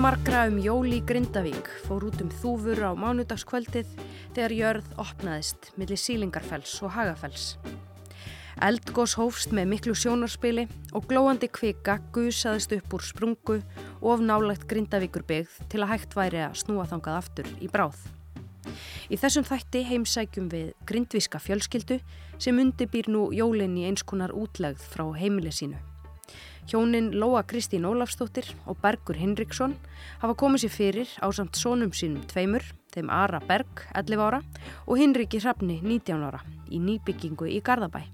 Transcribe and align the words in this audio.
Margra 0.00 0.46
um 0.48 0.56
jól 0.56 0.86
í 0.88 1.02
Grindavík 1.04 1.66
fór 1.84 2.06
út 2.08 2.22
um 2.24 2.30
þúfur 2.32 2.78
á 2.88 2.96
mánudagskvöldið 2.96 3.90
þegar 4.32 4.54
jörð 4.56 4.86
opnaðist 5.02 5.68
millir 5.76 6.00
sílingarfells 6.00 6.72
og 6.80 6.94
hagafells. 6.94 7.58
Eldgós 8.64 9.18
hófst 9.20 9.52
með 9.52 9.68
miklu 9.74 9.92
sjónarspili 9.92 10.64
og 10.96 11.04
glóandi 11.10 11.50
kvika 11.52 11.98
gusaðist 12.16 12.72
upp 12.78 12.96
úr 12.96 13.04
sprungu 13.04 13.58
of 14.00 14.24
nálagt 14.24 14.64
Grindavíkur 14.72 15.26
byggð 15.28 15.60
til 15.68 15.84
að 15.84 15.92
hægt 15.92 16.16
væri 16.16 16.46
að 16.46 16.56
snúa 16.62 16.88
þangað 16.88 17.20
aftur 17.20 17.52
í 17.60 17.68
bráð. 17.68 18.00
Í 19.12 19.20
þessum 19.20 19.44
þætti 19.52 19.84
heimsækjum 19.90 20.48
við 20.48 20.72
grindvíska 20.88 21.44
fjölskyldu 21.44 22.00
sem 22.40 22.64
undibýr 22.64 23.12
nú 23.12 23.28
jólinn 23.36 23.76
í 23.76 23.84
einskonar 23.92 24.32
útlegð 24.32 24.80
frá 24.80 25.10
heimili 25.12 25.52
sínu. 25.52 25.89
Hjónin 26.70 27.18
Lóa 27.18 27.42
Kristín 27.42 27.82
Ólafstóttir 27.82 28.46
og 28.62 28.76
Bergur 28.78 29.16
Hinriksson 29.18 29.72
hafa 30.20 30.36
komið 30.38 30.62
sér 30.62 30.70
fyrir 30.70 31.08
á 31.18 31.26
samt 31.34 31.58
sónum 31.58 31.90
sínum 31.90 32.22
tveimur, 32.30 32.62
þeim 32.94 33.08
Ara 33.10 33.40
Berg, 33.42 33.88
11 33.98 34.22
ára, 34.22 34.38
og 34.86 35.00
Hinriki 35.00 35.40
Hrafni, 35.42 35.80
19 35.82 36.22
ára, 36.22 36.44
í 36.70 36.78
nýbyggingu 36.78 37.48
í 37.50 37.58
Garðabæ. 37.58 38.04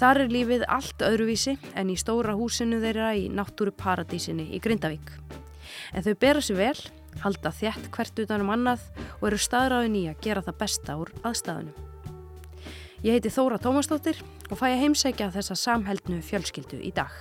Þar 0.00 0.24
er 0.24 0.34
lífið 0.34 0.64
allt 0.66 1.04
öðruvísi 1.06 1.54
en 1.78 1.92
í 1.92 1.94
stóra 1.94 2.34
húsinu 2.34 2.80
þeirra 2.82 3.12
í 3.14 3.28
náttúru 3.30 3.70
paradísinni 3.70 4.48
í 4.50 4.58
Grindavík. 4.58 5.12
En 5.94 6.02
þau 6.02 6.14
bera 6.18 6.42
sér 6.42 6.58
vel, 6.58 6.80
halda 7.22 7.52
þjætt 7.54 7.86
hvert 7.94 8.18
utanum 8.24 8.50
annað 8.50 8.82
og 9.20 9.28
eru 9.30 9.38
staðráðin 9.38 10.00
í 10.00 10.08
að 10.10 10.18
gera 10.26 10.42
það 10.42 10.58
besta 10.64 10.98
úr 10.98 11.14
aðstæðunum. 11.22 11.78
Ég 13.04 13.14
heiti 13.14 13.30
Þóra 13.30 13.60
Tómastóttir 13.62 14.18
og 14.50 14.58
fæ 14.58 14.72
að 14.72 14.82
heimsækja 14.82 15.30
þessa 15.36 15.54
samheldnu 15.60 16.18
fjölskyldu 16.24 16.82
í 16.82 16.90
dag. 16.96 17.14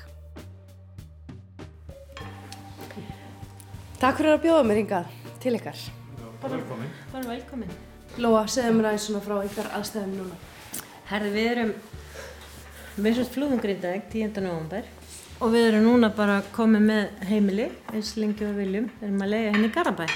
Takk 4.03 4.17
fyrir 4.19 4.33
að 4.35 4.41
bjóða 4.43 4.63
mér 4.67 4.77
hingað 4.81 5.11
til 5.39 5.51
ykkar. 5.55 5.77
Velkomin. 6.43 6.89
Bara 7.13 7.27
velkomin. 7.29 7.69
Lóa, 8.19 8.41
segðu 8.51 8.73
mér 8.75 8.89
aðeins 8.89 9.05
svona 9.07 9.21
frá 9.23 9.37
ykkar 9.47 9.69
aðstæðum 9.77 10.17
núna. 10.17 10.39
Herði, 11.07 11.31
við 11.31 11.47
erum, 11.53 11.71
við 12.97 13.07
erum 13.13 13.29
flúðum 13.31 13.61
Grindavík 13.63 14.09
10. 14.11 14.41
november 14.43 14.89
og 15.39 15.55
við 15.55 15.69
erum 15.69 15.87
núna 15.87 16.09
bara 16.17 16.35
komið 16.51 16.85
með 16.89 17.23
heimili 17.29 17.69
eins 17.93 18.11
lengi 18.19 18.43
og 18.43 18.51
við 18.51 18.61
viljum. 18.65 18.91
Við 18.99 19.07
erum 19.07 19.23
að 19.23 19.33
lega 19.37 19.55
henni 19.55 19.71
í 19.71 19.75
Garabæ. 19.79 20.09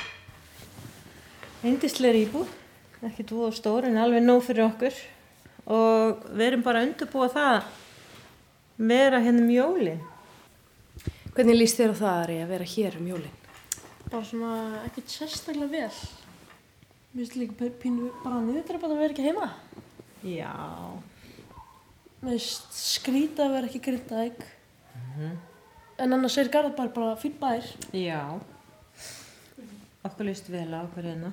Eindisleiri 1.63 2.27
íbúð, 2.27 2.53
ekki 3.07 3.29
dvo 3.31 3.53
stór 3.55 3.87
en 3.87 4.03
alveg 4.03 4.27
nóg 4.27 4.43
fyrir 4.51 4.67
okkur 4.67 5.01
og 5.79 6.29
við 6.33 6.49
erum 6.51 6.67
bara 6.67 6.83
að 6.83 6.91
undurbúa 6.91 7.31
það 7.39 7.55
að 7.55 7.73
vera 8.91 9.23
hérna 9.23 9.47
um 9.47 9.57
jólinn. 9.61 10.07
Hvernig 11.31 11.61
líst 11.63 11.79
þér 11.79 11.95
á 11.95 12.01
það 12.03 12.39
að 12.41 12.49
vera 12.57 12.73
hér 12.75 12.99
um 12.99 13.11
jólinn? 13.15 13.43
Bara 14.11 14.23
svona 14.25 14.51
ekkert 14.87 15.09
sérstaklega 15.09 15.71
vel 15.71 15.91
mér 17.13 17.23
finnst 17.23 17.35
líka 17.39 17.57
pí- 17.59 17.75
pínu 17.83 18.11
bara 18.23 18.41
niður 18.41 18.79
að 18.79 18.97
vera 18.97 19.13
ekki 19.13 19.27
heima 19.27 19.49
Já, 20.23 20.53
mér 22.21 22.37
finnst 22.37 22.73
skrýta 22.73 23.45
að 23.45 23.53
vera 23.57 23.69
ekki 23.69 23.83
grindaðeg 23.85 24.45
en 25.97 26.13
annars 26.13 26.37
er 26.37 26.49
Garðabær 26.53 26.93
bara 26.93 27.15
fýr 27.17 27.35
bær 27.41 27.65
já. 27.95 28.21
Okkur 30.05 30.27
líst 30.29 30.49
vel 30.53 30.69
á 30.71 30.85
okkur 30.85 31.07
hérna. 31.09 31.31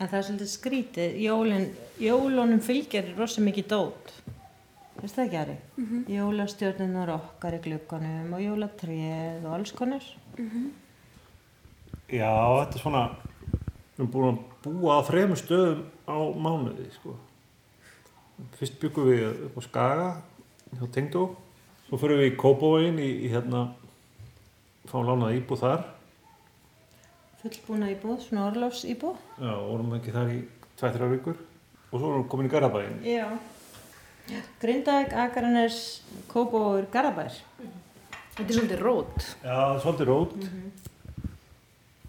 En 0.00 0.08
það 0.08 0.16
er 0.18 0.24
svolítið 0.26 0.50
skrítið, 0.50 1.18
jólin, 1.22 1.66
jólunum 2.02 2.62
fylgir 2.64 3.12
rosa 3.18 3.44
mikið 3.44 3.68
dót. 3.70 4.14
Veist 5.00 5.18
það 5.18 5.24
ekki, 5.26 5.36
Ari? 5.42 5.56
Mm 5.76 5.84
-hmm. 5.86 6.08
Jólastjörnunar 6.16 7.12
okkar 7.14 7.54
í 7.58 7.60
glukkanum 7.66 8.32
og 8.32 8.40
jólatréð 8.40 9.44
og 9.44 9.52
alls 9.54 9.72
konar. 9.72 10.02
Já, 12.12 12.32
þetta 12.60 12.76
er 12.76 12.82
svona, 12.82 13.04
við 13.94 14.02
erum 14.02 14.10
búin 14.12 14.26
að 14.28 14.42
búa 14.66 14.98
á 15.00 15.06
þremur 15.06 15.40
stöðum 15.40 15.80
á 16.04 16.16
mánuði, 16.36 16.90
sko. 16.92 17.14
Fyrst 18.58 18.76
byggum 18.82 19.08
við 19.08 19.24
upp 19.46 19.56
á 19.56 19.60
Skaga, 19.64 20.10
hjá 20.74 20.84
Tengdó. 20.92 21.24
Svo 21.86 22.00
fyrir 22.00 22.20
við 22.20 22.30
í 22.32 22.36
Kópavóin 22.40 23.00
í, 23.00 23.08
í 23.24 23.32
hérna, 23.32 23.66
fáum 24.90 25.08
lánað 25.08 25.38
íbúð 25.38 25.64
þar. 25.64 25.88
Fullbúna 27.40 27.90
íbúð, 27.92 28.20
svona 28.24 28.46
orlofs 28.50 28.84
íbúð. 28.88 29.18
Já, 29.40 29.52
vorum 29.64 29.96
ekki 29.96 30.14
þar 30.14 30.32
í 30.32 30.38
2-3 30.80 31.10
vikur. 31.16 31.42
Og 31.90 31.98
svo 31.98 32.08
erum 32.08 32.24
við 32.24 32.30
komin 32.32 32.48
í 32.48 32.52
Garabæin. 32.52 32.96
Já. 33.04 33.26
Grindavík, 34.60 35.12
Akaranes, 35.24 35.78
Kópavóður, 36.32 36.88
Garabær. 36.92 37.36
Þetta 38.34 38.48
er 38.48 38.56
svolítið 38.56 38.80
rót. 38.82 39.30
Já, 39.44 39.58
svolítið 39.84 40.10
rót. 40.10 40.42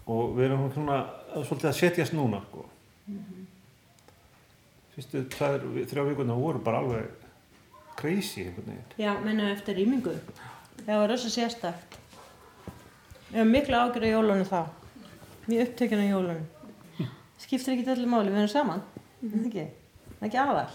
Og 0.06 0.36
við 0.36 0.48
erum 0.48 0.66
svona, 0.74 0.98
er 1.34 1.46
svolítið 1.46 1.70
að 1.70 1.78
setjast 1.80 2.14
núna, 2.14 2.40
sko. 2.46 2.64
Fyrstu 4.94 5.22
tvær, 5.34 5.64
þrjá 5.90 6.04
vikuna 6.06 6.36
voru 6.38 6.62
bara 6.64 6.80
alveg 6.84 7.26
crazy 7.98 8.46
einhvern 8.46 8.70
veginn. 8.70 8.96
Já, 9.02 9.12
menna 9.24 9.50
eftir 9.52 9.76
rýmingu. 9.76 10.14
Það 10.84 11.00
var 11.02 11.10
rosa 11.10 11.32
sérstakt. 11.32 11.98
Ég 13.32 13.40
var 13.40 13.50
miklu 13.50 13.76
ágjör 13.76 14.06
á 14.06 14.08
jólunum 14.14 14.48
þá. 14.48 14.60
Mjög 15.46 15.66
upptökjun 15.66 16.04
á 16.04 16.08
jólunum. 16.12 16.46
Skiptir 17.42 17.74
ekki 17.74 17.90
öllu 17.92 18.08
máli, 18.10 18.30
við 18.30 18.44
erum 18.44 18.52
saman. 18.52 18.82
Mm 19.20 19.30
-hmm. 19.30 19.46
ekki? 19.46 19.66
Það 20.18 20.26
ekki 20.28 20.38
aðal. 20.44 20.70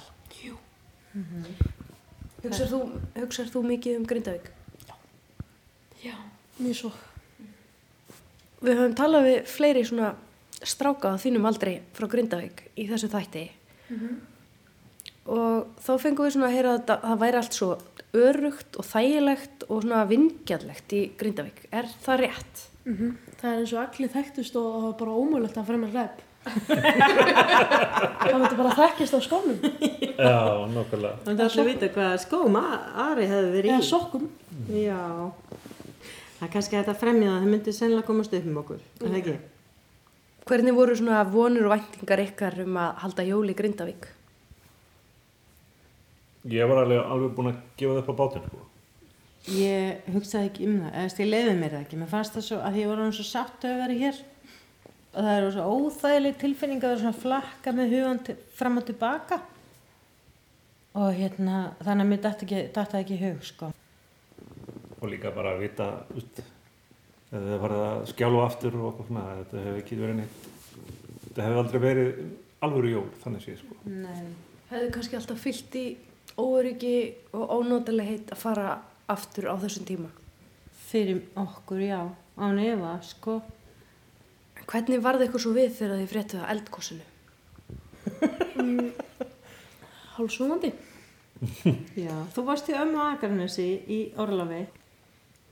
Hugsar 2.41 2.68
þú, 2.72 2.80
hugsar 3.16 3.50
þú 3.53 3.64
mikið 3.68 3.97
um 4.00 4.06
Grindavík? 4.06 4.52
já, 6.02 6.16
mjög 6.58 6.75
svo 6.75 6.91
Við 8.61 8.77
höfum 8.77 8.95
talað 8.97 9.23
við 9.29 9.39
fleiri 9.49 9.83
svona 9.88 10.11
stráka 10.61 11.13
á 11.13 11.22
þínum 11.22 11.47
aldrei 11.49 11.79
frá 11.97 12.05
Grindavík 12.11 12.67
í 12.77 12.85
þessu 12.91 13.09
þætti 13.09 13.45
og 15.31 15.67
þá 15.81 15.91
fengum 16.01 16.25
við 16.27 16.33
svona 16.35 16.47
að 16.49 16.55
heyra 16.57 16.72
að 16.77 16.83
það- 16.89 17.19
væri 17.22 17.38
allt 17.41 17.53
svo 17.57 17.69
örugt 18.13 18.77
og 18.81 18.85
þægilegt 18.85 19.63
og 19.69 19.81
svona 19.83 20.03
vingjallegt 20.09 20.94
í 20.97 21.01
Grindavík. 21.17 21.59
Er 21.72 21.85
það 22.05 22.19
rétt? 22.25 22.67
það 22.81 23.45
er 23.51 23.59
eins 23.61 23.73
og 23.73 23.81
allir 23.83 24.09
þekktust 24.09 24.55
og 24.57 24.66
það 24.73 24.85
var 24.88 24.93
bara 25.01 25.17
ómögulegt 25.22 25.57
að 25.61 25.67
fremja 25.69 25.89
rep 25.93 26.22
það 27.22 28.39
myndi 28.41 28.57
bara 28.57 28.72
þekkist 28.79 29.13
á 29.13 29.19
skónum 29.22 29.59
Já, 29.61 30.66
nokkulega. 30.73 31.19
Það 31.22 31.29
er 31.35 31.43
alltaf 31.45 31.61
að 31.61 31.69
vita 31.69 31.89
hvað 31.93 32.16
skóm 32.23 32.57
Ari 32.57 33.28
hefði 33.29 33.51
verið 33.53 33.73
eða 33.75 33.83
í. 33.85 33.89
sokkum 33.91 34.25
Já. 34.73 35.03
Það 36.41 36.47
er 36.47 36.53
kannski 36.56 36.78
að 36.79 36.88
fremja 36.97 37.28
það, 37.29 37.41
það 37.44 37.52
myndi 37.53 37.72
sennilega 37.78 38.07
komast 38.07 38.31
upp 38.34 38.46
um 38.50 38.56
okkur. 38.57 38.78
Er 38.81 39.03
það 39.03 39.18
ekki? 39.19 39.34
Hvernig 40.50 40.74
voru 40.74 40.94
svona 40.97 41.19
vonur 41.29 41.68
og 41.68 41.74
væntingar 41.75 42.22
ykkar 42.24 42.56
um 42.63 42.79
að 42.81 42.96
halda 43.03 43.25
jól 43.28 43.44
í 43.46 43.53
Grindavík? 43.59 44.07
Ég 46.50 46.72
var 46.72 46.79
alveg, 46.81 46.97
alveg 46.97 47.35
búinn 47.38 47.52
að 47.52 47.59
gefa 47.78 47.94
það 47.94 48.02
upp 48.02 48.09
á 48.09 48.19
bátinn, 48.24 48.47
sko. 48.50 48.63
Ég 49.53 50.09
hugsaði 50.16 50.50
ekki 50.50 50.66
um 50.66 50.79
það, 50.81 50.96
eða 51.03 51.22
ég 51.22 51.29
leiði 51.29 51.53
mér 51.59 51.75
það 51.75 51.84
ekki. 51.85 52.00
Mér 52.02 52.09
fannst 52.16 52.40
það 52.40 52.46
svo 52.47 52.58
að 52.66 52.79
ég 52.81 52.90
var 52.90 53.03
hann 53.03 53.13
svo 53.19 53.25
satt 53.29 53.68
að 53.69 53.78
vera 53.84 54.00
hér 54.00 54.23
og 55.12 55.19
það 55.19 55.31
er 55.35 55.47
svo 55.53 55.68
óþægileg 55.75 56.40
tilfinning 56.41 56.81
að 56.81 56.96
vera 56.96 57.03
svona 57.03 57.22
flakka 57.22 57.75
með 57.75 57.94
hugan 57.94 58.23
til, 58.25 58.35
fram 58.58 58.81
og 58.81 58.90
tilbaka 58.90 59.40
og 60.97 61.13
hérna 61.22 61.62
þannig 61.84 62.08
að 62.08 62.12
mér 62.16 62.25
dætti 62.25 62.50
ekki, 62.50 62.66
það 62.79 62.97
ekki 63.03 63.20
í 63.20 63.23
hug 63.28 63.46
sko. 63.46 63.72
Og 65.02 65.09
líka 65.09 65.32
bara 65.34 65.56
að 65.56 65.64
vita, 65.64 65.88
veist, 66.12 66.42
ef 67.32 67.34
það 67.34 67.64
farið 67.64 67.84
að 67.88 68.06
skjálfa 68.12 68.46
aftur 68.46 68.78
og 68.78 68.88
okkur 68.92 69.09
svona, 69.09 69.26
þetta 69.40 69.64
hefur 69.66 69.82
ekki 69.82 69.98
verið 69.98 70.18
neitt, 70.20 70.48
þetta 71.26 71.46
hefur 71.48 71.62
aldrei 71.64 71.82
verið 71.86 72.22
alvöru 72.68 72.94
jól, 72.94 73.08
þannig 73.24 73.46
sé, 73.46 73.56
sko. 73.58 73.78
Nei. 73.90 74.26
Hefðu 74.72 74.92
kannski 74.96 75.18
alltaf 75.18 75.42
fyllt 75.42 75.78
í 75.80 75.86
óöryggi 76.38 76.98
og 77.36 77.56
ónótalegheit 77.58 78.32
að 78.32 78.44
fara 78.44 78.68
aftur 79.12 79.50
á 79.50 79.56
þessum 79.64 79.88
tíma? 79.90 80.12
Fyrir 80.92 81.24
okkur, 81.40 81.82
já, 81.82 82.02
án 82.38 82.62
efa, 82.62 82.94
sko. 83.09 83.40
Hvernig 84.62 85.02
varði 85.03 85.28
ykkur 85.28 85.42
svo 85.44 85.56
við 85.58 85.74
þegar 85.80 85.98
þið 86.03 86.12
fréttuð 86.14 86.44
að 86.44 86.52
eldgósinu? 86.53 87.06
hálfsvonandi 90.16 90.72
Já, 92.06 92.14
þú 92.36 92.44
varst 92.46 92.70
í 92.70 92.76
ömmu 92.78 93.00
Akarnesi 93.02 93.68
í 93.90 94.00
Orlafi. 94.22 94.62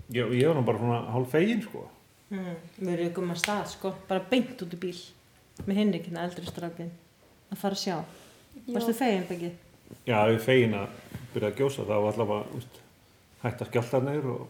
Ég, 0.10 0.32
ég 0.40 0.48
var 0.50 0.58
nú 0.58 0.66
bara 0.66 0.82
svona 0.82 1.00
hálf 1.14 1.32
fegin, 1.34 1.62
sko. 1.62 1.86
Mm. 2.30 2.56
Við 2.80 2.92
erum 2.94 3.10
ykkur 3.10 3.30
að 3.30 3.42
stað, 3.42 3.66
sko, 3.76 3.94
bara 4.10 4.26
beint 4.32 4.62
út 4.66 4.74
í 4.74 4.80
bíl 4.82 4.98
með 5.68 5.82
Hinrikina 5.82 6.24
eldri 6.26 6.46
strákin 6.48 6.92
að 7.50 7.58
fara 7.62 7.78
að 7.78 7.84
sjá. 7.84 7.98
Varstu 8.70 8.94
fegin, 8.98 9.26
Beggi? 9.30 9.52
Já, 10.06 10.18
er 10.22 10.40
fegin 10.42 10.76
að 10.78 10.94
byrja 11.34 11.50
að 11.52 11.60
gjósa, 11.62 11.86
það 11.90 12.04
var 12.06 12.14
allavega, 12.18 12.56
veist, 12.56 12.80
hægt 13.44 13.62
að 13.64 13.72
skjálta 13.72 14.02
neyður 14.06 14.32
og 14.36 14.48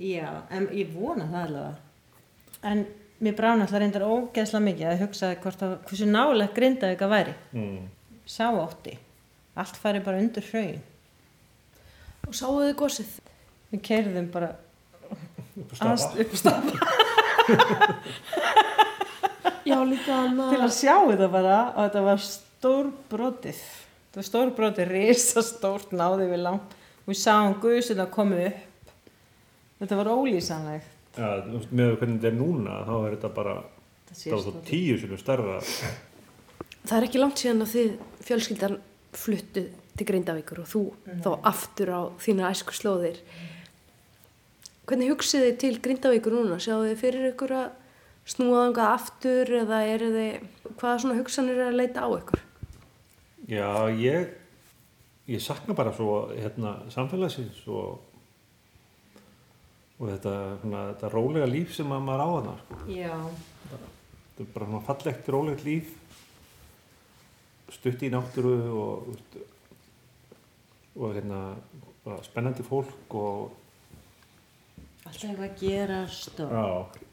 Já, 0.00 0.28
en 0.54 0.68
ég 0.72 0.92
vona 0.94 1.26
það 1.28 1.42
allavega. 1.44 1.74
En 2.70 2.86
mér 3.20 3.34
brána 3.36 3.66
alltaf 3.66 3.82
reyndar 3.82 4.06
ógeðslega 4.06 4.64
mikið 4.64 4.88
að 4.88 5.02
hugsa 5.04 5.32
hvort 5.42 5.64
að 5.66 5.74
hversu 5.90 6.06
nálega 6.08 6.54
grindaði 6.56 6.94
eitthvað 6.96 7.14
væri. 7.14 7.34
mm, 7.52 7.88
Sá 8.30 8.46
ótti. 8.54 8.94
Allt 9.60 9.76
fari 9.76 10.00
bara 10.00 10.22
undir 10.22 10.46
hraun. 10.52 10.80
Og 12.28 12.34
sáuðu 12.36 12.72
gósið? 12.78 13.18
Við 13.72 13.82
keirðum 13.86 14.30
bara 14.32 14.54
upp 15.56 15.72
á 15.72 15.74
stafa. 16.38 16.70
Já, 19.70 19.78
líka 19.86 20.12
hann 20.14 20.38
til 20.50 20.62
að 20.62 20.72
sjá 20.74 20.94
þetta 21.10 21.28
bara 21.30 21.58
og 21.74 21.80
þetta 21.84 22.00
var 22.06 22.18
stór 22.24 22.86
brotið 23.10 23.60
þetta 24.10 24.18
var 24.18 24.26
stór 24.26 24.48
brotið, 24.56 24.88
risa 24.90 25.42
stórt 25.46 25.92
náði 25.94 26.26
við 26.32 26.40
langt. 26.42 26.72
Og 27.04 27.12
við 27.12 27.18
sáum 27.20 27.54
guðsinn 27.62 28.02
að 28.02 28.08
koma 28.14 28.40
upp. 28.48 28.94
Þetta 29.80 29.98
var 30.00 30.10
ólýsanlegt. 30.10 30.96
Já, 31.14 31.28
með 31.70 31.92
hvernig 31.98 32.18
þetta 32.18 32.30
er 32.30 32.38
núna, 32.38 32.78
þá 32.86 32.94
er 32.98 33.14
þetta 33.14 33.30
bara, 33.36 33.54
tíu 34.66 34.96
sinum 34.98 35.20
stærra. 35.20 35.60
Það 36.80 36.96
er 36.96 37.06
ekki 37.06 37.22
langt 37.22 37.40
síðan 37.40 37.64
að 37.64 37.72
þið 37.76 37.94
fjölskyldan 38.26 38.76
fluttuð 39.20 39.70
til 39.98 40.06
Grindavíkur 40.08 40.62
og 40.62 40.68
þú 40.70 40.82
þá 41.22 41.30
aftur 41.50 41.94
á 41.94 42.00
þína 42.22 42.50
æsku 42.50 42.74
slóðir. 42.74 43.18
Hvernig 44.88 45.12
hugsið 45.12 45.44
þið 45.46 45.56
til 45.62 45.72
Grindavíkur 45.84 46.34
núna? 46.34 46.58
Sjáu 46.62 46.82
þið 46.86 46.98
fyrir 47.00 47.28
ykkur 47.30 47.54
að 47.60 47.68
snúa 48.30 48.66
þangað 48.66 48.92
aftur 48.94 49.52
eða 49.60 49.80
eru 49.90 50.10
þið, 50.14 50.46
hvaða 50.80 51.00
svona 51.02 51.18
hugsanir 51.18 51.58
er 51.58 51.70
að 51.70 51.78
leita 51.80 52.04
á 52.06 52.08
ykkur? 52.16 52.44
Já, 53.50 53.70
ég, 53.98 54.34
ég 55.30 55.42
sakna 55.42 55.74
bara 55.78 55.92
svo, 55.96 56.20
hérna, 56.36 56.76
samfélagsins 56.94 57.62
og, 57.70 58.02
og 59.98 60.04
þetta, 60.12 60.34
svona, 60.62 60.82
þetta 60.92 61.12
rólega 61.14 61.48
líf 61.50 61.74
sem 61.74 61.90
að 61.90 62.04
maður 62.06 62.22
á 62.22 62.28
hana, 62.36 62.58
sko. 62.64 62.80
já, 62.94 63.16
Þetta 63.70 64.44
er 64.46 64.52
bara 64.54 64.68
svona 64.70 64.84
fallegt, 64.86 65.32
rólegt 65.34 65.64
líf, 65.66 65.88
stutt 67.74 68.04
í 68.06 68.12
náttúru 68.12 68.54
og, 68.72 69.10
veist, 69.10 69.40
og 70.96 71.16
hérna, 71.18 71.40
spennandi 72.26 72.64
fólk 72.66 73.18
og, 73.18 73.50
alltaf 75.10 75.26
eitthvað 75.28 75.48
að 75.48 75.58
gerast 75.60 76.40
og 76.44 76.52
já, 76.54 76.64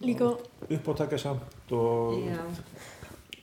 líka, 0.05 0.29
uppátækja 0.69 1.19
samt 1.21 1.73
og, 1.75 2.19
já, 2.27 2.43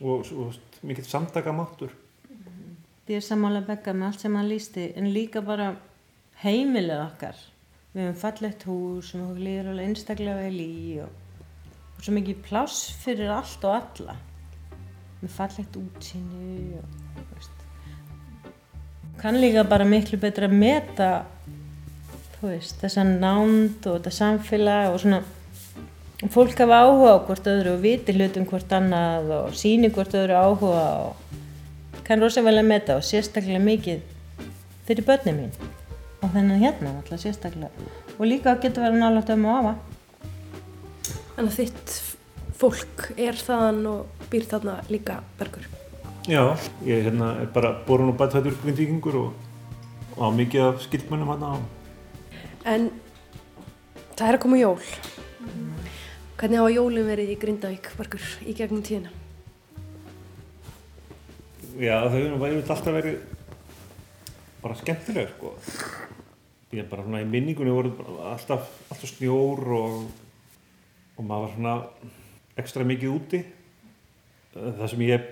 og, 0.00 0.22
og, 0.22 0.30
og 0.46 0.84
mikill 0.86 1.08
samtakamáttur. 1.08 1.90
ég 3.08 3.18
er 3.18 3.24
sammála 3.24 3.60
begga 3.66 3.92
með 3.92 4.06
allt 4.06 4.22
sem 4.24 4.36
hann 4.36 4.48
lísti 4.48 4.92
en 4.96 5.10
líka 5.12 5.42
bara 5.44 5.74
heimilið 6.44 7.02
okkar. 7.02 7.42
Við 7.94 8.08
höfum 8.08 8.20
fallegt 8.20 8.64
hús 8.66 9.10
sem 9.12 9.22
okkur 9.22 9.42
líður 9.44 9.72
alveg 9.72 9.90
einstaklega 9.90 10.40
vel 10.40 10.62
í 10.62 11.00
og, 11.04 11.10
og 11.94 12.00
svo 12.02 12.14
mikið 12.16 12.40
pláss 12.46 12.88
fyrir 13.04 13.30
allt 13.30 13.66
og 13.68 13.76
alla. 13.76 14.16
Með 15.20 15.34
fallegt 15.36 15.76
útsýni 15.78 16.80
og 16.80 16.96
þú 17.14 17.26
veist. 17.34 17.60
Kann 19.20 19.38
líka 19.38 19.62
bara 19.68 19.86
miklu 19.86 20.18
betra 20.20 20.48
að 20.50 20.58
meta 20.58 21.10
veist 22.50 22.80
þessa 22.82 23.04
nánd 23.08 23.86
og 23.88 23.98
þetta 23.98 24.12
samfélag 24.18 24.92
og 24.92 25.00
svona 25.02 25.22
fólk 26.34 26.60
hafa 26.62 26.82
áhuga 26.84 27.14
á 27.16 27.24
hvort 27.28 27.50
öðru 27.52 27.76
og 27.76 27.82
viti 27.84 28.14
hlutum 28.16 28.48
hvort 28.50 28.76
annað 28.76 29.32
og 29.38 29.56
síni 29.58 29.90
hvort 29.94 30.14
öðru 30.14 30.36
áhuga 30.40 30.84
og 31.08 32.02
kann 32.04 32.22
rosalega 32.22 32.66
meta 32.66 32.98
og 32.98 33.06
sérstaklega 33.06 33.62
mikið 33.64 34.04
fyrir 34.88 35.08
börnin 35.08 35.40
mín 35.42 35.58
og 36.20 36.30
þennan 36.30 36.62
hérna 36.62 36.96
alltaf 37.00 37.24
sérstaklega 37.24 37.72
og 38.18 38.24
líka 38.28 38.56
getur 38.62 38.86
verið 38.86 39.02
nálægt 39.02 39.34
um 39.34 39.50
og 39.50 39.58
afa 39.58 39.74
Þannig 41.34 41.50
að 41.50 41.56
þitt 41.58 41.94
fólk 42.54 43.06
er 43.18 43.38
þaðan 43.38 43.86
og 43.90 44.26
býr 44.30 44.44
þarna 44.46 44.74
líka 44.86 45.16
bergur. 45.38 45.64
Já, 46.30 46.54
ég 46.86 47.08
hérna, 47.08 47.32
er 47.42 47.48
bara 47.52 47.72
borun 47.88 48.12
og 48.12 48.18
bætfættur 48.20 48.54
grindvíkingur 48.62 49.18
og, 49.18 49.32
og 50.14 50.20
á 50.22 50.28
mikið 50.30 50.66
af 50.68 50.84
skildmönnum 50.86 51.32
hann 51.32 51.42
á. 51.42 51.52
En 52.64 52.88
það 54.16 54.28
er 54.28 54.36
að 54.38 54.42
koma 54.44 54.58
jól. 54.60 54.78
Hvernig 56.38 56.60
hafa 56.60 56.72
jólin 56.72 57.06
verið 57.08 57.32
í 57.34 57.36
Grindavík 57.40 57.90
bergur 57.98 58.24
í 58.44 58.54
gegnum 58.56 58.82
tíðina? 58.84 59.12
Já, 61.76 61.98
þau 62.06 62.16
hefur 62.16 62.40
væri 62.40 62.60
alltaf 62.62 62.88
verið 62.88 63.18
bara 64.62 64.78
skemmtilega, 64.80 65.34
sko. 65.34 65.52
Ég 66.72 66.82
er 66.82 66.88
bara 66.90 67.04
svona 67.04 67.20
í 67.22 67.28
minningunni 67.28 67.74
voru 67.74 67.92
alltaf, 68.30 68.70
alltaf 68.88 69.12
snjór 69.12 69.62
og, 69.76 69.98
og 71.18 71.28
maður 71.28 71.44
var 71.44 71.54
svona 71.54 71.74
ekstra 72.62 72.86
mikið 72.88 73.12
úti. 73.12 73.42
Það 74.54 74.86
sem 74.94 75.04
ég 75.04 75.28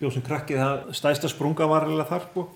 bjóð 0.00 0.16
sem 0.16 0.26
krakki, 0.26 0.58
það 0.58 0.90
stæsta 0.98 1.30
sprunga 1.30 1.68
var 1.70 1.86
eiginlega 1.86 2.10
þar, 2.10 2.28
sko. 2.32 2.48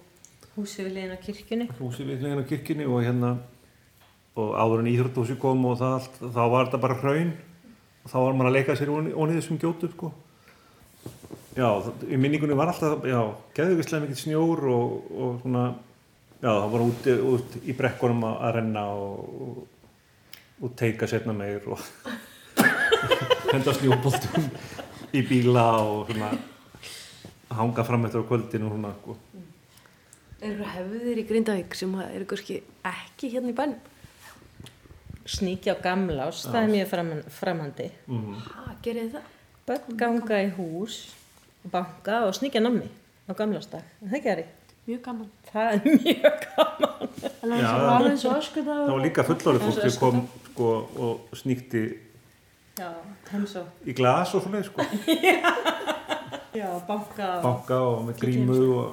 húsi 0.59 0.83
við 0.83 0.97
liðin 0.97 1.15
á 1.15 1.19
kirkjunni 1.23 1.69
húsi 1.79 2.05
við 2.07 2.25
hlegin 2.25 2.43
á 2.43 2.51
kirkjunni 2.51 2.87
og 2.91 3.05
hérna 3.07 3.31
og 4.39 4.55
áður 4.55 4.83
en 4.85 4.91
íþróttúsi 4.93 5.37
kom 5.41 5.65
og 5.71 5.79
það 5.81 5.95
allt, 5.99 6.19
þá 6.35 6.43
var 6.53 6.69
þetta 6.69 6.81
bara 6.85 6.99
hraun 7.03 7.33
og 8.05 8.11
þá 8.13 8.17
var 8.23 8.37
maður 8.39 8.51
að 8.51 8.57
leika 8.59 8.77
sér 8.79 8.93
onni 8.95 9.37
þessum 9.39 9.59
gjótum 9.63 9.93
sko. 9.93 10.13
Já, 11.59 11.67
það- 11.83 12.05
í 12.15 12.17
minningunni 12.23 12.55
var 12.57 12.71
alltaf, 12.71 13.03
já, 13.09 13.19
geðugislega 13.57 14.05
mikill 14.05 14.21
snjór 14.23 14.63
og, 14.71 14.93
og 15.11 15.41
svona, 15.43 15.65
já, 16.39 16.53
það 16.55 16.69
var 16.77 16.85
úti, 16.87 17.17
út 17.33 17.57
í 17.67 17.75
brekkunum 17.79 18.23
að, 18.29 18.37
að 18.47 18.55
renna 18.61 18.85
og, 18.95 19.43
og, 19.43 19.59
og 20.63 20.77
teika 20.79 21.09
setna 21.11 21.35
meir 21.35 21.67
og 21.67 21.83
henda 23.53 23.75
snjóboltum 23.75 24.47
í 25.19 25.23
bíla 25.27 25.67
og 25.83 26.11
svona 26.13 26.31
hanga 27.59 27.85
fram 27.89 28.05
eftir 28.07 28.23
á 28.23 28.29
kvöldinu 28.29 28.69
og 28.71 28.75
svona, 28.77 28.95
sko. 29.03 29.17
Eru 30.39 30.63
hefðir 30.71 31.19
í 31.19 31.25
Grindavík 31.27 31.75
sem 31.75 31.95
eru 32.05 32.27
kannski 32.31 32.61
ekki 32.87 33.33
hérna 33.33 33.51
í 33.51 33.57
bænum? 33.59 33.79
Sníkja 35.29 35.75
á 35.77 35.83
gamlás, 35.85 36.43
það 36.49 36.63
er 36.63 36.71
mjög 36.73 36.89
framan, 36.93 37.23
framandi. 37.41 37.89
Mm 38.09 38.35
Ha, 38.49 38.73
gerið 38.85 39.03
þið 39.09 39.13
það? 39.19 39.35
börn 39.69 39.97
ganga 40.01 40.39
í 40.47 40.49
hús 40.57 40.95
og 41.65 41.71
banka 41.75 42.23
og 42.29 42.33
sníkja 42.39 42.63
nammi 42.65 42.89
á 43.29 43.33
gamlásdag 43.37 43.85
það 44.01 44.23
gerir 44.25 44.55
Mjög 44.89 45.03
gaman. 45.05 45.27
það 45.53 45.67
er 45.75 45.81
mjög 45.85 46.37
gaman. 46.57 47.09
Já. 47.61 47.73
Það 48.65 48.89
var 48.89 49.03
líka 49.05 49.25
fullorðið 49.29 49.67
fólk 49.67 49.81
sem 49.85 49.99
kom 50.01 50.23
sko, 50.47 50.69
og 50.97 51.37
sníkti 51.37 51.83
já, 52.79 52.89
í 53.85 53.93
glas 53.99 54.33
og 54.35 54.47
svona 54.47 54.63
sko. 54.65 54.81
já, 56.61 56.69
banka 56.89 57.29
banka 57.45 57.83
og 57.85 58.07
með 58.09 58.23
grímu 58.23 58.59
og 58.81 58.89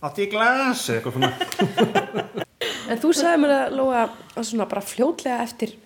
átti 0.00 0.24
í 0.24 0.30
glas 0.32 0.86
eða 0.88 0.96
eitthvað 0.96 1.14
svona 1.18 2.24
En 2.90 2.98
þú 3.00 3.12
sagði 3.14 3.42
mér 3.44 3.54
að 3.56 3.76
Lóa 3.78 4.06
að 4.08 4.48
svona 4.48 4.66
bara 4.70 4.82
fljótlega 4.84 5.44
eftir 5.44 5.76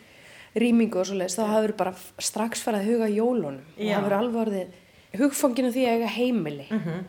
rýmingu 0.58 1.00
og 1.02 1.08
svoleiðis 1.08 1.37
þá 1.37 1.44
hafður 1.50 1.75
bara 1.78 1.92
strax 2.23 2.62
farið 2.64 2.80
að 2.80 2.90
huga 2.92 3.11
jólunum 3.12 3.61
og 3.75 3.90
hafður 3.90 4.16
alveg 4.20 4.40
orðið 4.44 4.80
hugfanginu 5.18 5.73
því 5.75 5.84
að 5.88 5.99
eiga 5.99 6.16
heimili. 6.16 6.66
Mm 6.70 7.04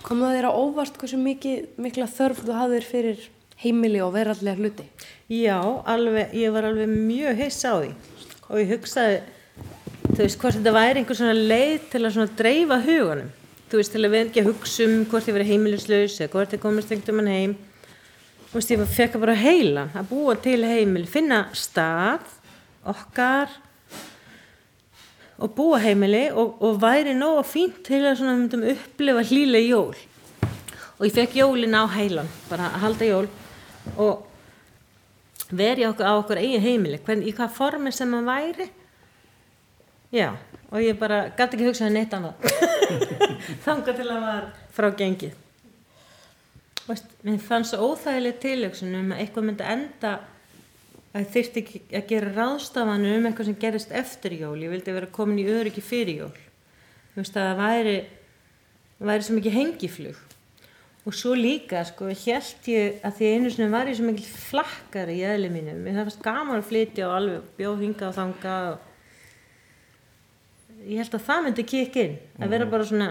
Kom 0.00 0.22
það 0.24 0.38
þér 0.38 0.46
á 0.48 0.52
óvart 0.56 0.94
hversu 0.96 1.18
mikið, 1.20 1.64
mikla 1.76 2.06
þörf 2.08 2.38
þú 2.46 2.54
hafðir 2.56 2.86
fyrir 2.88 3.24
heimili 3.60 4.00
og 4.00 4.14
verallega 4.14 4.56
hluti? 4.56 4.86
Já, 5.28 5.58
alveg, 5.60 6.32
ég 6.40 6.54
var 6.54 6.70
alveg 6.70 6.88
mjög 6.88 7.42
hiss 7.42 7.66
á 7.68 7.76
því 7.76 7.90
og 8.48 8.54
ég 8.62 8.72
hugsaði, 8.72 9.18
þú 10.06 10.16
veist, 10.22 10.38
hvort 10.40 10.56
þetta 10.56 10.72
væri 10.74 11.02
einhver 11.02 11.18
svona 11.20 11.34
leið 11.36 11.84
til 11.92 12.00
að 12.00 12.14
svona 12.16 12.36
dreifa 12.40 12.80
hugunum. 12.86 13.28
Þú 13.70 13.78
veist, 13.82 13.92
til 13.92 14.00
að 14.02 14.14
við 14.14 14.24
ekki 14.24 14.42
að 14.42 14.48
hugsa 14.48 14.86
um 14.88 14.96
hvort 15.12 15.28
ég 15.28 15.36
verið 15.36 15.52
heimilislaus 15.52 16.16
eða 16.16 16.32
hvort 16.32 16.56
ég 16.56 16.64
komist 16.64 16.96
einhvern 16.96 17.20
mann 17.20 17.30
heim. 17.30 17.54
Þú 18.50 18.58
veist, 18.58 18.70
ég 18.74 18.80
fekk 18.90 19.16
bara 19.22 19.34
heilan. 19.38 19.92
Að 19.94 20.08
búa 20.10 20.32
til 20.42 20.64
heimil, 20.66 21.04
finna 21.06 21.44
stað, 21.54 22.24
okkar 22.90 23.52
og 25.40 25.52
búa 25.54 25.78
heimili 25.78 26.24
og, 26.34 26.56
og 26.58 26.80
væri 26.82 27.12
nóg 27.14 27.44
fínt 27.46 27.78
til 27.86 28.00
að 28.02 28.16
svona 28.18 28.34
myndum 28.40 28.64
upplifa 28.72 29.22
hlýlega 29.28 29.70
jól. 29.70 30.00
Og 30.98 31.04
ég 31.06 31.14
fekk 31.14 31.36
jólin 31.38 31.76
á 31.78 31.86
heilan, 31.94 32.26
bara 32.50 32.72
að 32.72 32.82
halda 32.82 33.08
jól 33.08 33.28
og 33.94 34.26
veri 35.54 35.86
okkur 35.86 36.10
á 36.10 36.14
okkur 36.18 36.40
eigin 36.42 36.64
heimili 36.64 36.98
hvern, 37.06 37.22
í 37.22 37.30
hvað 37.36 37.54
formi 37.54 37.92
sem 37.94 38.16
hann 38.18 38.26
væri. 38.26 38.66
Já, 40.10 40.32
og 40.74 40.82
ég 40.82 40.98
bara 40.98 41.28
gæti 41.38 41.54
ekki 41.54 41.70
hugsaði 41.70 41.94
neitt 41.94 42.18
annað. 42.18 42.50
Þangað 43.64 44.02
til 44.02 44.08
að 44.10 44.26
var 44.26 44.50
frá 44.74 44.90
gengið 44.98 45.38
Veist, 46.90 47.10
mér 47.22 47.38
fannst 47.38 47.74
svo 47.74 47.92
óþægileg 47.92 48.38
tilöksun 48.42 48.94
um 48.98 49.12
að 49.14 49.20
eitthvað 49.22 49.46
myndi 49.46 49.66
enda 49.70 50.14
að 51.14 51.36
ekki 51.40 51.82
að 51.94 52.08
gera 52.10 52.32
ráðstafanir 52.34 53.18
um 53.18 53.28
eitthvað 53.28 53.50
sem 53.50 53.58
gerist 53.62 53.92
eftir 53.94 54.34
jól. 54.38 54.56
Ég 54.58 54.72
vildi 54.72 54.94
vera 54.94 55.10
komin 55.10 55.38
í 55.42 55.46
öryggi 55.50 55.82
fyrir 55.84 56.24
jól. 56.24 56.32
Að 57.14 57.30
það 57.34 57.60
væri 57.60 57.94
væri 59.00 59.26
svo 59.26 59.36
mikið 59.38 59.56
hengiflug. 59.56 60.18
Og 61.08 61.16
svo 61.16 61.32
líka 61.38 61.80
sko 61.88 62.10
held 62.10 62.68
ég 62.68 63.00
að 63.06 63.16
því 63.16 63.30
einu 63.32 63.50
sinni 63.50 63.72
var 63.72 63.88
ég 63.88 63.96
svo 63.96 64.06
mikil 64.06 64.26
flakkari 64.28 65.14
í 65.20 65.26
eðli 65.26 65.48
mínu. 65.52 65.76
Mér 65.80 65.96
það 65.96 66.10
fannst 66.10 66.26
gaman 66.26 66.60
að 66.60 66.68
flytja 66.68 67.06
og 67.08 67.16
alveg 67.16 67.46
bjóð 67.56 67.84
hinga 67.86 68.08
og 68.10 68.16
þanga 68.18 68.56
og 68.74 68.76
ég 70.90 71.00
held 71.00 71.14
að 71.16 71.26
það 71.30 71.46
myndi 71.46 71.66
kikk 71.72 71.94
inn. 72.04 72.18
Að 72.40 72.52
vera 72.52 72.68
bara 72.74 72.90
svona 72.90 73.10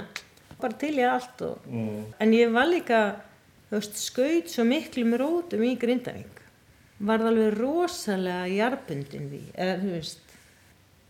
bara 0.60 0.76
til 0.76 0.96
ég 1.00 1.08
allt 1.08 1.42
og 1.48 1.66
mm. 1.72 2.00
en 2.20 2.36
ég 2.36 2.54
var 2.54 2.68
líka 2.70 3.00
veist, 3.78 4.00
skaut 4.02 4.50
svo 4.50 4.66
miklum 4.66 5.14
rótum 5.22 5.64
í 5.68 5.76
Grindavík. 5.80 6.40
Varð 7.06 7.30
alveg 7.30 7.54
rosalega 7.56 8.48
jarbundin 8.52 9.30
því 9.30 9.42
eða 9.54 9.76
þú 9.84 9.92
veist. 9.94 10.34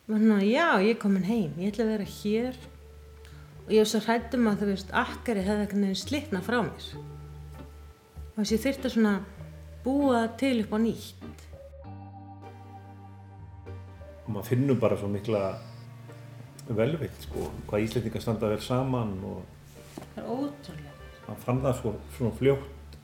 Var 0.09 0.19
svona, 0.23 0.39
já, 0.43 0.67
ég 0.83 0.95
er 0.95 0.99
komin 0.99 1.25
heim, 1.29 1.53
ég 1.61 1.71
ætla 1.71 1.85
að 1.85 1.93
vera 1.93 2.09
hér. 2.17 2.59
Og 3.63 3.73
ég 3.75 3.83
var 3.83 3.89
svo 3.93 4.01
hrættum 4.05 4.49
að 4.49 4.63
þú 4.63 4.69
veist, 4.73 4.93
akkari 5.05 5.45
hefði 5.45 5.65
einhvern 5.65 5.85
veginn 5.87 6.01
slitna 6.03 6.41
frá 6.45 6.59
mér. 6.65 6.89
Og 8.33 8.41
þess 8.41 8.55
ég 8.55 8.63
þyrfti 8.65 8.89
að 8.89 8.95
svona 8.95 9.13
búa 9.85 10.23
til 10.41 10.55
upp 10.63 10.75
á 10.75 10.79
nýtt. 10.83 11.45
Og 14.25 14.33
maður 14.35 14.49
finnur 14.51 14.81
bara 14.81 14.97
svo 14.99 15.09
mikla 15.11 15.43
velvikt 16.69 17.23
sko, 17.25 17.47
hvað 17.69 17.85
Íslendingar 17.87 18.21
standa 18.21 18.49
vel 18.51 18.61
saman 18.61 19.15
og 19.25 19.39
það 19.41 19.58
maður 21.29 21.45
fann 21.45 21.63
það 21.63 21.79
svo, 21.79 21.95
svona 22.17 22.35
fljótt 22.39 22.97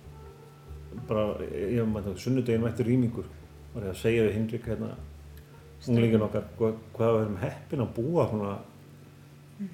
bara, 1.10 1.25
ég 1.50 1.79
hef 1.79 1.89
maður 1.91 2.22
sunnudeginu 2.22 2.70
eftir 2.70 2.89
rýmingur 2.89 3.27
var 3.74 3.88
ég 3.88 3.91
að 3.91 4.01
segja 4.01 4.27
við 4.27 4.38
Hinrik 4.39 4.70
hérna 4.72 4.94
unglingin 5.86 6.25
okkar 6.25 6.46
hvað, 6.58 6.77
hvað 6.96 7.15
við 7.15 7.24
erum 7.25 7.41
heppin 7.41 7.84
að 7.84 7.96
búa 7.98 8.27
svona 8.32 8.53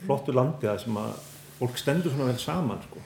flottu 0.05 0.35
landi 0.35 0.69
að 0.69 0.81
sem 0.83 0.97
að 1.01 1.11
fólk 1.59 1.77
stendur 1.79 2.13
svona 2.13 2.29
vel 2.31 2.41
saman 2.41 2.81
sko. 2.87 3.03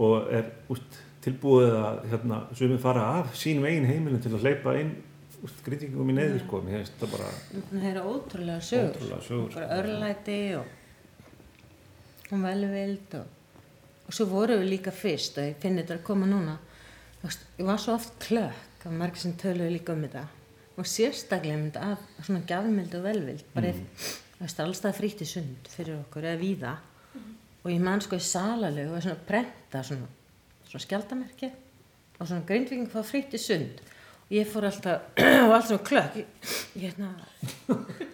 og 0.00 0.32
er 0.34 0.50
úst, 0.72 0.98
tilbúið 1.24 1.74
að 1.76 1.98
hérna, 2.10 2.40
sumið 2.56 2.82
fara 2.82 3.06
af 3.20 3.34
sínum 3.38 3.66
eigin 3.68 3.88
heimilin 3.88 4.22
til 4.24 4.32
að 4.34 4.46
hleypa 4.46 4.76
inn 4.80 4.94
grítingum 5.64 6.12
í 6.12 6.16
neyður 6.16 6.42
sko. 6.44 6.62
mér 6.64 6.80
finnst 6.80 7.00
það 7.00 7.14
bara 7.16 7.32
það 7.70 7.88
er 7.90 8.00
ótrúlega 8.02 8.64
sögur, 8.64 8.94
ótrúlega 8.94 9.26
sögur 9.28 9.54
bara 9.54 9.66
sko. 9.66 9.78
örlæti 9.80 10.40
og, 10.58 10.66
og 12.30 12.42
velvild 12.44 13.18
og, 13.20 13.36
og 14.10 14.14
svo 14.16 14.24
voru 14.26 14.56
við 14.58 14.72
líka 14.72 14.90
fyrst 14.90 15.36
og 15.38 15.44
ég 15.46 15.58
finn 15.62 15.78
þetta 15.78 16.00
að 16.00 16.06
koma 16.08 16.26
núna. 16.26 16.56
Veist, 17.20 17.44
ég 17.60 17.68
var 17.68 17.78
svo 17.78 17.94
oft 17.94 18.16
klökk 18.18 18.86
af 18.88 18.96
margir 18.96 19.22
sem 19.22 19.36
töluðu 19.38 19.70
líka 19.76 19.94
um 19.94 20.02
þetta. 20.02 20.24
Og 20.74 20.88
sérstaklega 20.90 21.58
mynd 21.60 21.78
af 21.78 22.02
svona 22.26 22.40
gafmild 22.48 22.96
og 22.98 23.04
velvild. 23.06 23.44
Bara 23.54 23.70
mm. 23.70 23.84
veist, 24.40 24.62
allstað 24.64 24.98
frítt 24.98 25.22
í 25.22 25.28
sund 25.30 25.70
fyrir 25.70 26.00
okkur 26.00 26.26
eða 26.26 26.40
víða. 26.42 26.74
Og 27.60 27.70
ég 27.70 27.86
man 27.86 28.02
sko 28.02 28.18
í 28.18 28.26
salalegu 28.26 28.96
og 28.96 29.06
svona 29.06 29.22
prenta 29.30 29.84
svona, 29.86 30.10
svona 30.66 30.86
skjaldamerki 30.88 31.52
og 32.18 32.26
svona 32.26 32.42
grindviking 32.50 32.90
fá 32.90 33.04
frítt 33.06 33.38
í 33.38 33.42
sund. 33.46 33.78
Og 34.26 34.38
ég 34.40 34.50
fór 34.50 34.66
alltaf 34.72 35.22
og 35.46 35.54
allt 35.54 35.70
svona 35.70 35.86
klökk. 35.86 36.18
Ég, 36.18 36.54
ég 36.74 36.88
hérna 36.88 37.14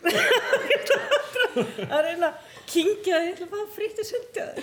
að 1.64 2.00
reyna 2.06 2.30
að 2.30 2.54
kingja 2.72 3.20
ég 3.24 3.34
ætla 3.34 3.46
að 3.46 3.54
fá 3.54 3.74
frítt 3.76 4.02
í 4.02 4.06
sund 4.10 4.40
að 4.44 4.62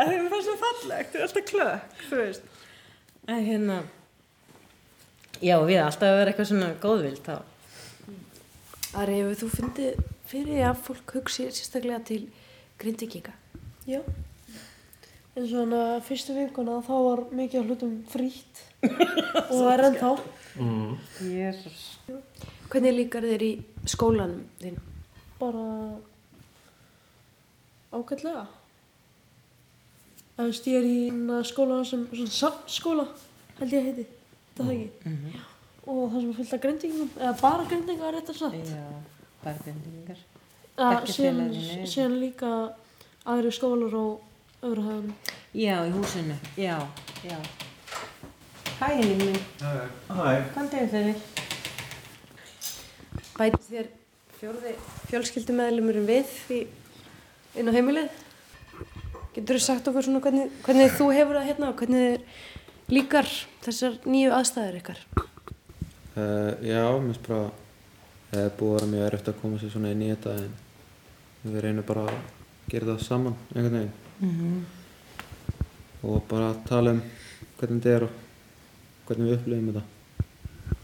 það 0.00 0.28
bara 0.34 0.42
svo 0.48 0.58
fallegt, 0.62 1.12
það 1.12 1.20
er 1.20 1.26
alltaf 1.28 1.48
klökk 1.52 2.04
þú 2.08 2.20
veist 2.22 2.60
en 3.32 3.46
hérna 3.46 3.78
já, 5.42 5.56
við 5.66 5.80
alltaf 5.82 6.08
að 6.08 6.18
vera 6.20 6.32
eitthvað 6.34 6.52
svona 6.52 6.70
góðvild 6.82 7.24
þá 7.26 7.34
Ari, 8.92 9.22
hefur 9.22 9.38
þú 9.40 9.46
fundið 9.54 10.00
fyrir 10.28 10.66
að 10.68 10.82
fólk 10.84 11.14
hugsi 11.16 11.46
sérstaklega 11.48 12.02
til 12.04 12.18
grindvikinga? 12.82 13.32
Já. 13.88 14.02
En 15.32 15.46
svona 15.48 15.78
fyrstu 16.04 16.34
vikuna 16.36 16.82
þá 16.84 16.92
var 17.06 17.22
mikið 17.32 17.70
hlutum 17.70 17.94
frítt 18.12 18.60
og 18.84 19.54
það 19.54 19.70
er 19.72 19.84
ennþá. 19.86 20.10
mm. 20.60 20.92
Jésús 21.24 21.86
Hvernig 22.72 22.96
líkar 22.98 23.24
þér 23.24 23.44
í 23.46 23.50
skólanum 23.88 24.44
þinn? 24.60 24.76
Bara 25.40 25.64
ágætlega. 28.02 28.44
Veist 30.42 30.66
ég 30.66 30.76
er 30.80 30.86
í 30.88 30.98
skóla 31.46 31.80
sem 31.86 32.04
svona 32.10 32.34
samskóla 32.34 33.04
held 33.60 33.72
ég 33.72 33.80
að 33.80 33.88
heiti. 33.90 34.06
Það 34.56 34.62
er 34.62 34.68
það 34.68 34.76
ekki. 34.76 35.40
Og 35.82 36.00
það 36.12 36.20
sem 36.20 36.28
er 36.30 36.36
fullt 36.38 36.52
af 36.56 36.60
grindingum, 36.62 37.10
eða 37.18 37.32
bara 37.40 37.64
grindingar 37.70 38.08
er 38.14 38.20
þetta 38.20 38.34
satt. 38.38 38.54
já, 38.54 38.84
Ja, 40.72 40.88
Bekkjarfélagarnir 40.88 41.62
síðan, 41.62 41.86
síðan 41.92 42.14
líka 42.22 42.50
aðri 43.28 43.50
skólar 43.52 43.92
á 43.92 44.04
öðru 44.64 44.84
hæðunum. 44.86 45.16
já, 45.52 45.74
í 45.84 45.90
húsinu, 45.92 46.36
já, 46.56 46.76
já 47.26 47.38
Hæ, 48.80 48.86
Henning 48.98 49.18
minn, 49.20 49.36
Hæ, 49.60 50.48
hvað 50.54 50.70
tegir 50.72 50.88
þeirri? 50.94 51.14
Bætist 53.36 53.68
þér 53.72 53.90
fjórði 54.40 54.72
fjölskyldumæðlumurinn 55.10 56.08
við 56.08 56.32
í, 56.56 56.60
inn 57.58 57.68
á 57.68 57.72
heimilið? 57.76 58.08
Getur 59.34 59.56
þú 59.58 59.62
sagt 59.64 59.88
okkur 59.88 60.04
svona 60.06 60.20
hvernig, 60.24 60.50
hvernig 60.66 60.92
þú 60.98 61.06
hefur 61.16 61.38
það 61.38 61.48
hérna 61.50 61.68
og 61.72 61.78
hvernig 61.80 62.02
þér 62.04 62.92
líkar 62.92 63.28
þessar 63.64 63.94
nýju 64.04 64.32
aðstæður 64.36 64.78
ykkar? 64.82 65.00
Uh, 66.12 66.52
já, 66.66 66.82
mér 67.00 67.06
finnst 67.08 67.24
bara 67.28 67.46
það 68.32 68.42
er 68.46 68.52
búið 68.58 68.72
að 68.72 68.76
vera 68.82 68.90
mjög 68.92 69.06
erfitt 69.08 69.30
að 69.32 69.38
koma 69.42 69.60
sér 69.62 69.72
svona 69.72 69.92
inn 69.94 70.02
í 70.04 70.10
þetta 70.12 70.34
en 70.42 70.52
við 71.52 71.60
reynum 71.64 71.86
bara 71.88 72.02
að 72.08 72.18
gera 72.72 72.90
það 72.92 73.06
saman 73.06 73.38
einhvern 73.54 73.78
veginn 73.78 73.98
Mhm. 74.22 74.66
og 76.06 76.20
bara 76.30 76.52
tala 76.68 76.92
um 76.94 77.00
hvernig 77.58 77.80
þetta 77.82 77.94
er 77.96 78.04
og 78.06 78.12
hvernig 79.08 79.26
við 79.26 79.34
upplifum 79.38 79.72
þetta. 79.72 79.82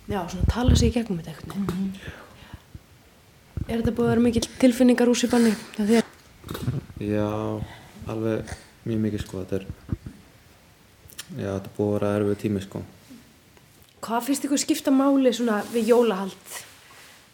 Já, 0.09 0.21
svona 0.33 0.49
tala 0.51 0.75
sig 0.77 0.89
í 0.91 0.95
gegnum 0.97 1.21
þetta 1.21 1.35
eitthvað. 1.37 2.01
Er 3.69 3.77
þetta 3.83 3.93
búið 3.95 4.07
að 4.09 4.13
vera 4.15 4.25
mikil 4.25 4.43
tilfinningar 4.59 5.09
úr 5.13 5.19
sér 5.21 5.31
banni? 5.31 5.53
Já, 6.99 7.29
alveg 8.11 8.55
mjög 8.89 9.03
mikið 9.05 9.25
sko, 9.25 9.43
þetta 9.45 9.61
er 9.61 9.67
já, 11.39 11.51
þetta 11.53 11.69
er 11.69 11.75
búið 11.77 11.91
að 11.91 11.95
vera 11.99 12.15
erfið 12.19 12.41
tími 12.45 12.65
sko. 12.65 12.83
Hvað 14.03 14.25
finnst 14.29 14.49
ykkur 14.49 14.63
skipta 14.63 14.95
máli 14.95 15.35
svona 15.35 15.61
við 15.75 15.93
jólahald 15.93 16.57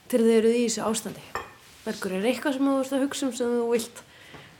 til 0.09 0.21
þið 0.25 0.35
eruð 0.38 0.59
í 0.59 0.66
þessu 0.66 0.85
ástandi? 0.88 1.25
Bergur, 1.85 2.16
er 2.16 2.28
eitthvað 2.28 2.59
sem 2.59 2.68
þú 2.68 2.76
ert 2.80 2.92
að 2.97 3.06
hugsa 3.06 3.26
um 3.28 3.33
sem 3.37 3.56
þú 3.56 3.64
vilt, 3.71 4.04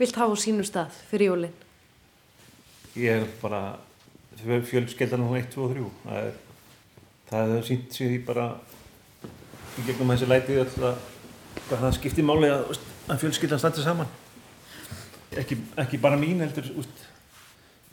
vilt 0.01 0.19
hafa 0.21 0.37
á 0.37 0.43
sínum 0.45 0.67
stað 0.69 1.05
fyrir 1.11 1.33
jólinn? 1.33 1.61
ég 2.95 3.23
er 3.23 3.27
bara 3.43 3.77
fjölskeldan 4.39 5.21
hún 5.27 5.39
1, 5.39 5.51
2 5.55 5.63
og 5.65 5.73
3 5.75 5.87
það 6.05 6.19
er 6.21 6.35
það 7.31 7.49
hefur 7.49 7.67
sínt 7.69 7.97
sig 7.97 8.13
í 8.15 8.21
bara 8.23 8.45
í 9.79 9.87
gegnum 9.87 10.13
þessi 10.15 10.29
lætið 10.31 10.61
öll 10.63 10.91
að 10.91 11.01
hvað 11.69 11.81
það 11.81 11.97
skiptir 11.99 12.27
máli 12.29 12.51
að, 12.53 12.79
að 13.09 13.25
fjölskyldan 13.25 13.63
standi 13.63 13.83
saman 13.83 14.13
ekki, 15.41 15.59
ekki 15.81 16.01
bara 16.03 16.19
mín 16.21 16.43
heldur 16.45 16.67
úst, 16.81 17.05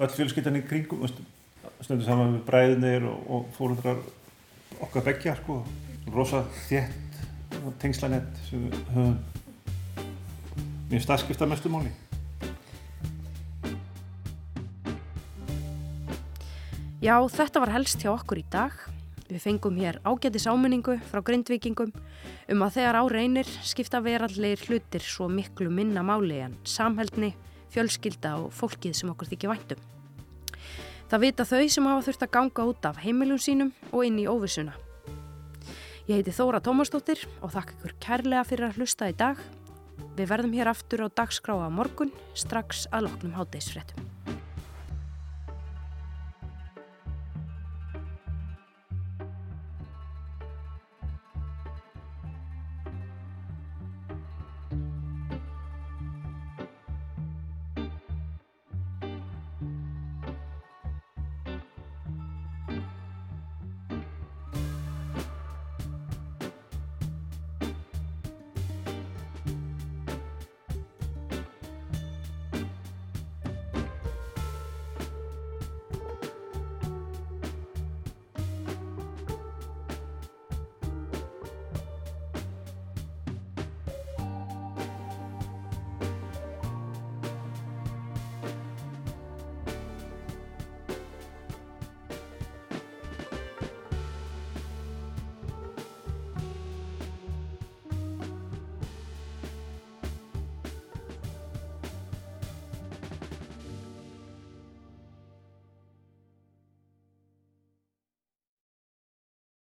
öll 0.02 0.14
fjölskyldan 0.16 0.60
í 0.60 0.64
kringum 0.68 1.06
úst, 1.08 1.20
stundur 1.82 2.06
saman 2.06 2.36
með 2.36 2.46
bræðinir 2.50 3.08
og, 3.10 3.24
og 3.32 3.50
fórundrar 3.58 4.02
okkar 4.82 5.06
beggja 5.06 5.36
sko, 5.40 5.62
rosa 6.12 6.44
þétt 6.68 7.20
tengslanett 7.82 8.40
sem 8.48 8.64
við 8.66 8.80
höfum. 8.96 9.18
Mér 10.92 11.04
staðskipta 11.06 11.48
mestu 11.48 11.72
máli. 11.72 11.92
Já, 17.02 17.16
þetta 17.34 17.64
var 17.64 17.72
helst 17.74 18.04
hjá 18.04 18.12
okkur 18.14 18.42
í 18.42 18.48
dag. 18.54 18.91
Við 19.32 19.46
fengum 19.46 19.78
hér 19.80 20.02
ágætis 20.04 20.44
áminningu 20.44 20.98
frá 21.08 21.22
grindvikingum 21.24 21.94
um 22.52 22.64
að 22.66 22.74
þegar 22.76 22.98
á 23.00 23.04
reynir 23.08 23.48
skipta 23.64 24.02
verallegir 24.04 24.66
hlutir 24.68 25.06
svo 25.06 25.30
miklu 25.32 25.72
minna 25.72 26.04
máli 26.04 26.42
en 26.44 26.58
samheldni, 26.68 27.32
fjölskylda 27.72 28.34
og 28.42 28.52
fólkið 28.52 28.98
sem 28.98 29.14
okkur 29.14 29.32
þykir 29.32 29.54
væntum. 29.54 29.86
Það 31.08 31.24
vita 31.24 31.48
þau 31.48 31.64
sem 31.72 31.88
hafa 31.88 32.04
þurft 32.10 32.26
að 32.28 32.34
ganga 32.36 32.68
út 32.74 32.90
af 32.92 33.00
heimilum 33.06 33.40
sínum 33.40 33.72
og 33.94 34.04
inn 34.10 34.20
í 34.20 34.28
óvissuna. 34.28 34.76
Ég 36.10 36.20
heiti 36.20 36.36
Þóra 36.36 36.60
Tómasdóttir 36.60 37.24
og 37.40 37.54
þakka 37.56 37.78
ykkur 37.78 37.98
kærlega 38.04 38.44
fyrir 38.50 38.68
að 38.68 38.82
hlusta 38.82 39.08
í 39.08 39.16
dag. 39.16 39.40
Við 40.18 40.28
verðum 40.28 40.58
hér 40.60 40.74
aftur 40.74 41.06
á 41.06 41.08
dagskrá 41.08 41.56
á 41.56 41.72
morgun 41.72 42.12
strax 42.36 42.84
að 42.92 43.08
loknum 43.08 43.38
hátdeisfréttum. 43.40 44.12